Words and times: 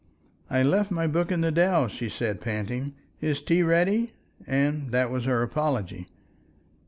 "I 0.49 0.63
left 0.63 0.89
my 0.89 1.05
book 1.05 1.31
in 1.31 1.41
the 1.41 1.51
dell," 1.51 1.87
she 1.87 2.09
said, 2.09 2.41
panting. 2.41 2.95
"Is 3.19 3.39
tea 3.39 3.61
ready?" 3.61 4.13
and 4.47 4.89
that 4.89 5.11
was 5.11 5.25
her 5.25 5.43
apology. 5.43 6.07